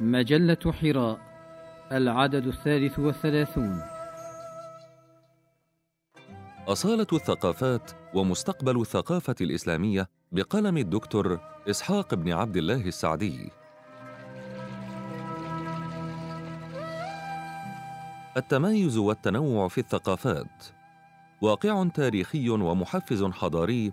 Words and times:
مجلة 0.00 0.72
حراء 0.80 1.18
العدد 1.92 2.46
الثالث 2.46 2.98
والثلاثون. 2.98 3.82
أصالة 6.68 7.06
الثقافات 7.12 7.90
ومستقبل 8.14 8.80
الثقافة 8.80 9.34
الإسلامية 9.40 10.08
بقلم 10.32 10.76
الدكتور 10.76 11.40
إسحاق 11.70 12.14
بن 12.14 12.32
عبد 12.32 12.56
الله 12.56 12.86
السعدي. 12.86 13.50
التمايز 18.36 18.96
والتنوع 18.96 19.68
في 19.68 19.78
الثقافات. 19.78 20.64
واقع 21.42 21.88
تاريخي 21.94 22.50
ومحفز 22.50 23.24
حضاري 23.24 23.92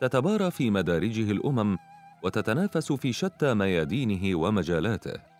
تتبارى 0.00 0.50
في 0.50 0.70
مدارجه 0.70 1.30
الأمم 1.30 1.78
وتتنافس 2.22 2.92
في 2.92 3.12
شتى 3.12 3.54
ميادينه 3.54 4.38
ومجالاته. 4.38 5.33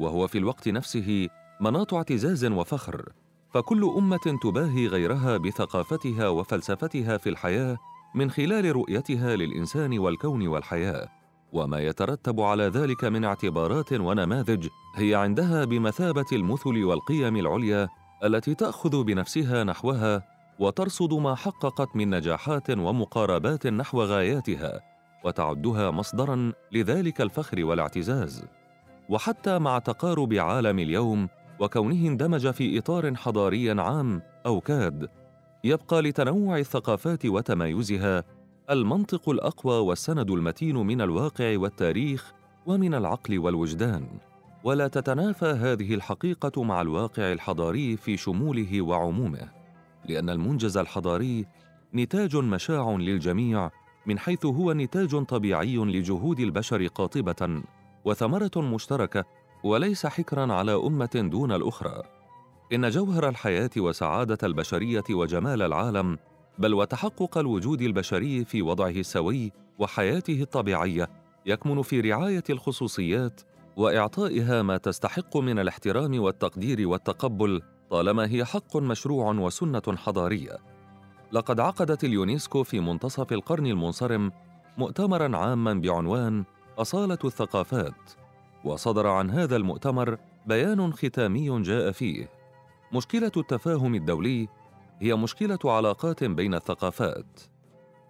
وهو 0.00 0.26
في 0.26 0.38
الوقت 0.38 0.68
نفسه 0.68 1.28
مناط 1.60 1.94
اعتزاز 1.94 2.44
وفخر 2.44 3.12
فكل 3.50 3.84
أمة 3.98 4.38
تباهي 4.42 4.86
غيرها 4.86 5.36
بثقافتها 5.36 6.28
وفلسفتها 6.28 7.16
في 7.16 7.28
الحياة 7.28 7.76
من 8.14 8.30
خلال 8.30 8.76
رؤيتها 8.76 9.36
للإنسان 9.36 9.98
والكون 9.98 10.46
والحياة. 10.46 11.08
وما 11.52 11.78
يترتب 11.78 12.40
على 12.40 12.64
ذلك 12.64 13.04
من 13.04 13.24
اعتبارات 13.24 13.92
ونماذج 13.92 14.68
هي 14.96 15.14
عندها 15.14 15.64
بمثابة 15.64 16.26
المثل 16.32 16.84
والقيم 16.84 17.36
العليا 17.36 17.88
التي 18.24 18.54
تأخذ 18.54 19.04
بنفسها 19.04 19.64
نحوها 19.64 20.22
وترصد 20.58 21.14
ما 21.14 21.34
حققت 21.34 21.96
من 21.96 22.10
نجاحات 22.10 22.70
ومقاربات 22.70 23.66
نحو 23.66 24.02
غاياتها 24.02 24.80
وتعدها 25.24 25.90
مصدرا 25.90 26.52
لذلك 26.72 27.20
الفخر 27.20 27.64
والاعتزاز. 27.64 28.44
وحتى 29.08 29.58
مع 29.58 29.78
تقارب 29.78 30.32
عالم 30.32 30.78
اليوم 30.78 31.28
وكونه 31.60 32.08
اندمج 32.08 32.50
في 32.50 32.78
إطار 32.78 33.14
حضاري 33.14 33.70
عام 33.70 34.22
أو 34.46 34.60
كاد 34.60 35.08
يبقى 35.64 36.02
لتنوع 36.02 36.58
الثقافات 36.58 37.26
وتمايزها 37.26 38.24
المنطق 38.70 39.28
الأقوى 39.28 39.78
والسند 39.78 40.30
المتين 40.30 40.76
من 40.76 41.00
الواقع 41.00 41.58
والتاريخ 41.58 42.32
ومن 42.66 42.94
العقل 42.94 43.38
والوجدان. 43.38 44.06
ولا 44.64 44.88
تتنافى 44.88 45.46
هذه 45.46 45.94
الحقيقة 45.94 46.62
مع 46.62 46.80
الواقع 46.80 47.32
الحضاري 47.32 47.96
في 47.96 48.16
شموله 48.16 48.82
وعمومه 48.82 49.48
لأن 50.08 50.30
المنجز 50.30 50.76
الحضاري 50.76 51.46
نتاج 51.94 52.36
مشاع 52.36 52.90
للجميع 52.90 53.70
من 54.06 54.18
حيث 54.18 54.46
هو 54.46 54.72
نتاج 54.72 55.24
طبيعي 55.24 55.76
لجهود 55.76 56.40
البشر 56.40 56.86
قاطبة. 56.86 57.62
وثمرة 58.04 58.50
مشتركة 58.56 59.24
وليس 59.64 60.06
حكرا 60.06 60.52
على 60.52 60.74
أمة 60.74 61.28
دون 61.32 61.52
الأخرى. 61.52 62.02
إن 62.72 62.90
جوهر 62.90 63.28
الحياة 63.28 63.70
وسعادة 63.76 64.38
البشرية 64.42 65.04
وجمال 65.10 65.62
العالم 65.62 66.18
بل 66.58 66.74
وتحقق 66.74 67.38
الوجود 67.38 67.82
البشري 67.82 68.44
في 68.44 68.62
وضعه 68.62 68.90
السوي 68.90 69.52
وحياته 69.78 70.42
الطبيعية 70.42 71.08
يكمن 71.46 71.82
في 71.82 72.00
رعاية 72.00 72.44
الخصوصيات 72.50 73.40
وإعطائها 73.76 74.62
ما 74.62 74.76
تستحق 74.76 75.36
من 75.36 75.58
الاحترام 75.58 76.20
والتقدير 76.20 76.88
والتقبل 76.88 77.62
طالما 77.90 78.30
هي 78.30 78.44
حق 78.44 78.76
مشروع 78.76 79.32
وسنة 79.32 79.82
حضارية. 79.88 80.58
لقد 81.32 81.60
عقدت 81.60 82.04
اليونسكو 82.04 82.62
في 82.62 82.80
منتصف 82.80 83.32
القرن 83.32 83.66
المنصرم 83.66 84.32
مؤتمرا 84.78 85.36
عاما 85.36 85.74
بعنوان 85.74 86.44
أصالة 86.78 87.18
الثقافات 87.24 88.12
وصدر 88.64 89.06
عن 89.06 89.30
هذا 89.30 89.56
المؤتمر 89.56 90.18
بيان 90.46 90.92
ختامي 90.92 91.62
جاء 91.62 91.90
فيه. 91.90 92.28
مشكلة 92.92 93.32
التفاهم 93.36 93.94
الدولي 93.94 94.48
هي 95.00 95.14
مشكلة 95.14 95.58
علاقات 95.64 96.24
بين 96.24 96.54
الثقافات. 96.54 97.40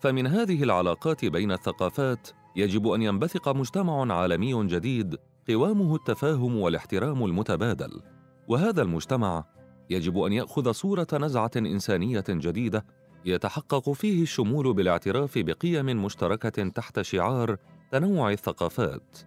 فمن 0.00 0.26
هذه 0.26 0.62
العلاقات 0.62 1.24
بين 1.24 1.53
الثقافات 1.53 2.28
يجب 2.56 2.88
أن 2.88 3.03
ينبثق 3.03 3.48
مجتمع 3.48 4.14
عالمي 4.14 4.66
جديد 4.66 5.16
قوامه 5.48 5.94
التفاهم 5.94 6.56
والاحترام 6.56 7.24
المتبادل. 7.24 8.03
وهذا 8.48 8.82
المجتمع 8.82 9.44
يجب 9.91 10.19
أن 10.19 10.32
يأخذ 10.32 10.72
صورة 10.72 11.06
نزعة 11.12 11.50
إنسانية 11.56 12.24
جديدة 12.28 12.84
يتحقق 13.24 13.92
فيه 13.92 14.22
الشمول 14.22 14.74
بالاعتراف 14.74 15.38
بقيم 15.38 16.04
مشتركة 16.04 16.69
تحت 16.69 17.00
شعار 17.00 17.56
تنوع 17.94 18.32
الثقافات. 18.32 19.19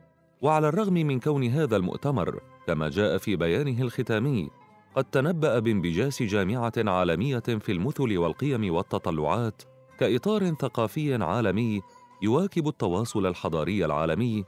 وعلى 0.41 0.67
الرغم 0.67 0.93
من 0.93 1.19
كون 1.19 1.43
هذا 1.43 1.75
المؤتمر 1.75 2.39
كما 2.67 2.89
جاء 2.89 3.17
في 3.17 3.35
بيانه 3.35 3.81
الختامي 3.81 4.49
قد 4.95 5.03
تنبأ 5.03 5.59
بانبجاس 5.59 6.23
جامعة 6.23 6.73
عالمية 6.77 7.39
في 7.39 7.71
المثل 7.71 8.17
والقيم 8.17 8.75
والتطلعات 8.75 9.61
كإطار 9.99 10.53
ثقافي 10.53 11.23
عالمي 11.23 11.81
يواكب 12.21 12.67
التواصل 12.67 13.25
الحضاري 13.25 13.85
العالمي 13.85 14.45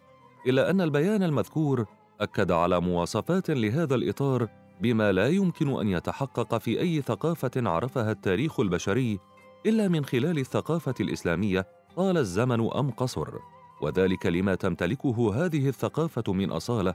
إلا 0.48 0.70
أن 0.70 0.82
البيان 0.82 1.24
المذكور 1.24 1.86
أكد 2.22 2.52
على 2.52 2.82
مواصفات 2.82 3.50
لهذا 3.50 3.96
الإطار 3.96 4.48
بما 4.82 5.12
لا 5.12 5.28
يمكن 5.28 5.80
أن 5.80 5.88
يتحقق 5.88 6.58
في 6.58 6.80
أي 6.80 7.02
ثقافة 7.02 7.52
عرفها 7.70 8.12
التاريخ 8.12 8.60
البشري 8.60 9.20
إلا 9.66 9.88
من 9.88 10.06
خلال 10.06 10.40
الثقافة 10.40 10.96
الإسلامية 11.00 11.68
طال 11.96 12.18
الزمن 12.18 12.72
أم 12.72 12.92
قصر. 12.92 13.59
وذلك 13.82 14.26
لما 14.26 14.56
تمتلكه 14.56 15.46
هذه 15.46 15.68
الثقافة 15.68 16.34
من 16.34 16.52
أصالة 16.52 16.94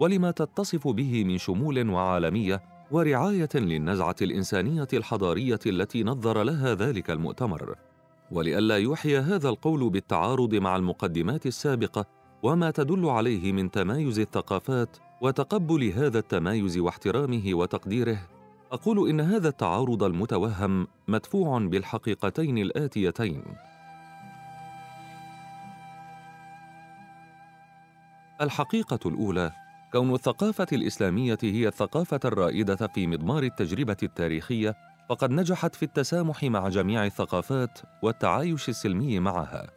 ولما 0.00 0.30
تتصف 0.30 0.88
به 0.88 1.24
من 1.24 1.38
شمول 1.38 1.90
وعالمية 1.90 2.62
ورعاية 2.90 3.48
للنزعة 3.54 4.16
الإنسانية 4.22 4.88
الحضارية 4.92 5.58
التي 5.66 6.04
نظر 6.04 6.42
لها 6.42 6.74
ذلك 6.74 7.10
المؤتمر. 7.10 7.74
ولئلا 8.32 8.76
يوحي 8.76 9.16
هذا 9.18 9.48
القول 9.48 9.90
بالتعارض 9.90 10.54
مع 10.54 10.76
المقدمات 10.76 11.46
السابقة 11.46 12.06
وما 12.42 12.70
تدل 12.70 13.06
عليه 13.06 13.52
من 13.52 13.70
تمايز 13.70 14.18
الثقافات 14.18 14.96
وتقبل 15.20 15.84
هذا 15.84 16.18
التمايز 16.18 16.78
واحترامه 16.78 17.42
وتقديره. 17.54 18.18
أقول 18.72 19.08
إن 19.10 19.20
هذا 19.20 19.48
التعارض 19.48 20.02
المتوهم 20.02 20.86
مدفوع 21.08 21.58
بالحقيقتين 21.58 22.58
الآتيتين. 22.58 23.42
الحقيقة 28.40 28.98
الأولى 29.06 29.52
كون 29.92 30.14
الثقافة 30.14 30.66
الإسلامية 30.72 31.38
هي 31.42 31.68
الثقافة 31.68 32.20
الرائدة 32.24 32.86
في 32.94 33.06
مضمار 33.06 33.42
التجربة 33.42 33.96
التاريخية 34.02 34.76
فقد 35.08 35.30
نجحت 35.30 35.74
في 35.74 35.82
التسامح 35.82 36.44
مع 36.44 36.68
جميع 36.68 37.06
الثقافات 37.06 37.78
والتعايش 38.02 38.68
السلمي 38.68 39.20
معها. 39.20 39.70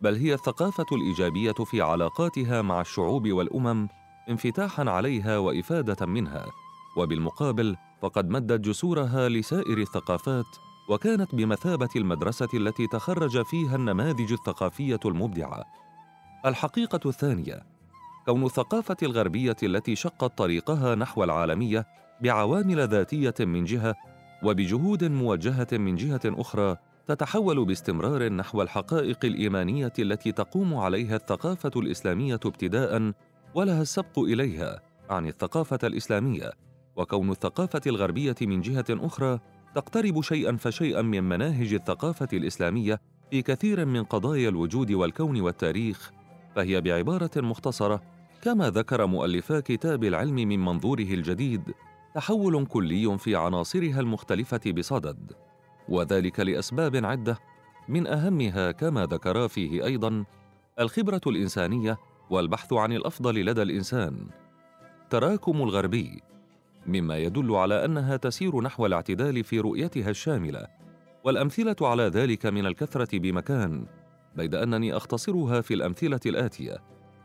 بل 0.00 0.16
هي 0.16 0.34
الثقافة 0.34 0.86
الإيجابية 0.92 1.52
في 1.52 1.80
علاقاتها 1.80 2.62
مع 2.62 2.80
الشعوب 2.80 3.28
والأمم 3.28 3.88
انفتاحا 4.28 4.90
عليها 4.90 5.38
وإفادة 5.38 6.06
منها. 6.06 6.46
وبالمقابل 6.96 7.76
فقد 8.02 8.30
مدت 8.30 8.60
جسورها 8.60 9.28
لسائر 9.28 9.78
الثقافات 9.78 10.56
وكانت 10.88 11.34
بمثابة 11.34 11.90
المدرسة 11.96 12.48
التي 12.54 12.86
تخرج 12.86 13.42
فيها 13.42 13.76
النماذج 13.76 14.32
الثقافية 14.32 15.00
المبدعة. 15.04 15.64
الحقيقة 16.46 17.00
الثانية 17.06 17.75
كون 18.26 18.44
الثقافه 18.44 18.96
الغربية 19.02 19.56
التي 19.62 19.96
شقت 19.96 20.38
طريقها 20.38 20.94
نحو 20.94 21.24
العالمية 21.24 21.86
بعوامل 22.20 22.88
ذاتية 22.88 23.34
من 23.40 23.64
جهة 23.64 23.94
وبجهود 24.42 25.04
موجهة 25.04 25.66
من 25.72 25.94
جهة 25.94 26.20
أخرى 26.24 26.76
تتحول 27.06 27.64
باستمرار 27.64 28.32
نحو 28.32 28.62
الحقائق 28.62 29.24
الإيمانية 29.24 29.92
التي 29.98 30.32
تقوم 30.32 30.74
عليها 30.74 31.16
الثقافة 31.16 31.70
الإسلامية 31.76 32.40
ابتداء 32.44 33.12
ولها 33.54 33.82
السبق 33.82 34.18
إليها 34.18 34.80
عن 35.10 35.26
الثقافة 35.26 35.78
الإسلامية. 35.84 36.50
وكون 36.96 37.30
الثقافة 37.30 37.80
الغربية 37.86 38.36
من 38.42 38.60
جهة 38.60 38.84
أخرى 38.90 39.38
تقترب 39.74 40.22
شيئا 40.22 40.56
فشيئا 40.56 41.02
من 41.02 41.24
مناهج 41.24 41.74
الثقافة 41.74 42.28
الإسلامية 42.32 43.00
في 43.30 43.42
كثير 43.42 43.84
من 43.84 44.04
قضايا 44.04 44.48
الوجود 44.48 44.92
والكون 44.92 45.40
والتاريخ 45.40 46.12
فهي 46.56 46.80
بعبارة 46.80 47.30
مختصرة 47.36 48.15
كما 48.46 48.70
ذكر 48.70 49.06
مؤلفا 49.06 49.60
كتاب 49.60 50.04
العلم 50.04 50.34
من 50.34 50.64
منظوره 50.64 51.02
الجديد 51.02 51.74
تحول 52.14 52.66
كلي 52.66 53.18
في 53.18 53.36
عناصرها 53.36 54.00
المختلفة 54.00 54.60
بصدد. 54.72 55.32
وذلك 55.88 56.40
لأسباب 56.40 57.04
عدة 57.04 57.38
من 57.88 58.06
أهمها 58.06 58.70
كما 58.70 59.06
ذكرا 59.06 59.46
فيه 59.46 59.84
أيضا 59.84 60.24
الخبرة 60.80 61.20
الإنسانية 61.26 61.98
والبحث 62.30 62.72
عن 62.72 62.92
الأفضل 62.92 63.44
لدى 63.44 63.62
الإنسان. 63.62 64.26
تراكم 65.10 65.62
الغربي 65.62 66.22
مما 66.86 67.18
يدل 67.18 67.54
على 67.54 67.84
أنها 67.84 68.16
تسير 68.16 68.60
نحو 68.60 68.86
الاعتدال 68.86 69.44
في 69.44 69.60
رؤيتها 69.60 70.10
الشاملة. 70.10 70.66
والأمثلة 71.24 71.76
على 71.80 72.02
ذلك 72.02 72.46
من 72.46 72.66
الكثرة 72.66 73.18
بمكان 73.18 73.86
بيد 74.36 74.54
أنني 74.54 74.96
أختصرها 74.96 75.60
في 75.60 75.74
الأمثلة 75.74 76.20
الآتية. 76.26 76.78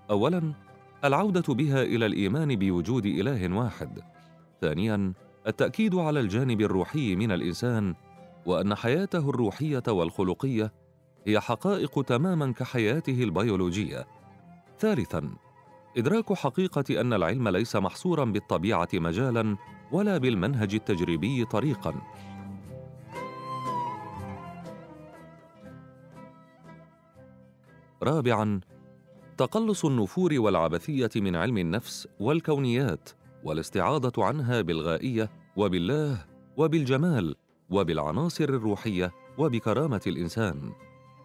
اولا 0.09 0.70
العودة 1.03 1.53
بها 1.53 1.83
إلى 1.83 2.05
الإيمان 2.05 2.55
بوجود 2.55 3.05
إله 3.05 3.55
واحد. 3.57 3.99
ثانيا 4.61 5.13
التأكيد 5.47 5.95
على 5.95 6.19
الجانب 6.19 6.61
الروحي 6.61 7.15
من 7.15 7.31
الإنسان 7.31 7.95
وأن 8.45 8.75
حياته 8.75 9.29
الروحية 9.29 9.83
والخلقية 9.87 10.73
هي 11.27 11.39
حقائق 11.39 12.01
تماما 12.01 12.53
كحياته 12.53 13.23
البيولوجية. 13.23 14.07
ثالثا 14.79 15.29
إدراك 15.97 16.33
حقيقة 16.33 17.01
أن 17.01 17.13
العلم 17.13 17.49
ليس 17.49 17.75
محصورا 17.75 18.25
بالطبيعة 18.25 18.89
مجالا 18.93 19.57
ولا 19.91 20.17
بالمنهج 20.17 20.73
التجريبي 20.73 21.45
طريقا. 21.45 21.93
رابعا 28.03 28.61
تقلص 29.37 29.85
النفور 29.85 30.33
والعبثية 30.37 31.09
من 31.15 31.35
علم 31.35 31.57
النفس 31.57 32.07
والكونيات 32.19 33.09
والاستعاضة 33.43 34.25
عنها 34.25 34.61
بالغائية 34.61 35.29
وبالله 35.55 36.25
وبالجمال 36.57 37.35
وبالعناصر 37.69 38.43
الروحية 38.43 39.11
وبكرامة 39.37 40.01
الإنسان. 40.07 40.71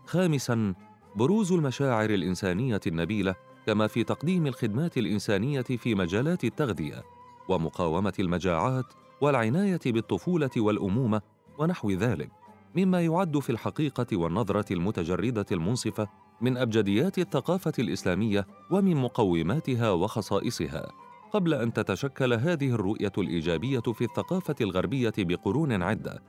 خامسا 0.06 0.74
بروز 1.16 1.52
المشاعر 1.52 2.10
الإنسانية 2.10 2.80
النبيلة 2.86 3.34
كما 3.66 3.86
في 3.86 4.04
تقديم 4.04 4.46
الخدمات 4.46 4.98
الإنسانية 4.98 5.62
في 5.62 5.94
مجالات 5.94 6.44
التغذية 6.44 7.02
ومقاومة 7.48 8.12
المجاعات 8.18 8.84
والعناية 9.20 9.80
بالطفولة 9.86 10.50
والأمومة 10.56 11.22
ونحو 11.58 11.90
ذلك 11.90 12.30
مما 12.76 13.00
يعد 13.00 13.38
في 13.38 13.50
الحقيقة 13.50 14.16
والنظرة 14.16 14.72
المتجردة 14.72 15.46
المنصفة 15.52 16.08
من 16.40 16.56
أبجديات 16.56 17.18
الثقافة 17.18 17.72
الإسلامية 17.78 18.46
ومن 18.70 18.96
مقوماتها 18.96 19.90
وخصائصها 19.90 20.88
قبل 21.32 21.54
أن 21.54 21.72
تتشكل 21.72 22.32
هذه 22.32 22.70
الرؤية 22.70 23.12
الإيجابية 23.18 23.80
في 23.80 24.04
الثقافة 24.04 24.54
الغربية 24.60 25.12
بقرون 25.18 25.82
عدة. 25.82 26.22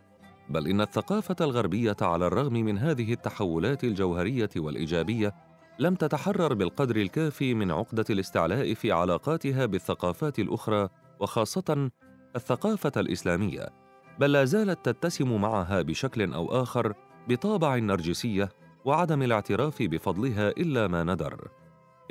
بل 0.50 0.68
إن 0.68 0.81
الثقافة 0.81 1.36
الغربية 1.42 1.95
على 2.01 2.27
الرغم 2.27 2.54
من 2.54 2.77
هذه 2.77 3.13
التحولات 3.13 3.83
الجوهرية 3.83 4.50
والإيجابية 4.57 5.36
لم 5.80 5.95
تتحرر 5.95 6.53
بالقدر 6.53 6.95
الكافي 6.95 7.53
من 7.53 7.71
عقدة 7.71 8.06
الاستعلاء 8.10 8.74
في 8.74 8.92
علاقاتها 8.92 9.65
بالثقافات 9.65 10.39
الأخرى 10.39 10.89
وخاصة 11.19 11.89
الثقافة 12.36 12.92
الإسلامية. 12.98 13.69
بل 14.19 14.31
لا 14.31 14.45
زالت 14.45 14.89
تتسم 14.89 15.42
معها 15.42 15.81
بشكل 15.81 16.33
أو 16.33 16.62
آخر 16.62 16.94
بطابع 17.30 17.75
النرجسيه 17.75 18.50
وعدم 18.88 19.22
الاعتراف 19.22 19.81
بفضلها 19.81 20.50
إلا 20.50 20.88
ما 20.88 21.04
ندر. 21.04 21.48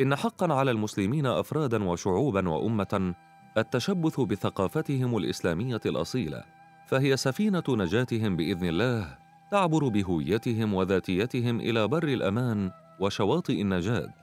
إن 0.00 0.16
حقا 0.16 0.54
على 0.54 0.70
المسلمين 0.70 1.26
افرادا 1.26 1.84
وشعوبا 1.84 2.48
وأمة 2.48 3.14
التشبث 3.58 4.20
بثقافتهم 4.20 5.16
الإسلامية 5.16 5.80
الأصيلة 5.86 6.44
فهي 6.88 7.16
سفينة 7.16 7.62
نجاتهم 7.68 8.36
بإذن 8.36 8.68
الله 8.68 9.18
تعبر 9.50 9.88
بهويتهم 9.88 10.74
وذاتيتهم 10.74 11.60
إلى 11.60 11.88
بر 11.88 12.08
الأمان 12.08 12.70
وشواطئ 13.00 13.60
النجاة 13.60 14.14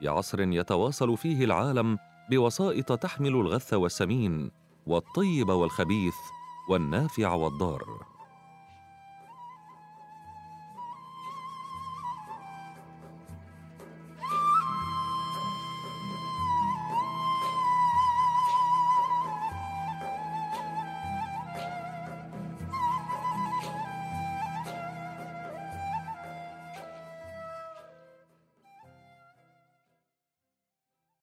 في 0.00 0.08
عصر 0.08 0.40
يتواصل 0.40 1.16
فيه 1.16 1.44
العالم 1.44 1.98
بوسائط 2.30 2.92
تحمل 2.92 3.28
الغث 3.28 3.74
والسمين 3.74 4.50
والطيب 4.86 5.48
والخبيث 5.48 6.16
والنافع 6.70 7.32
والضار. 7.32 8.11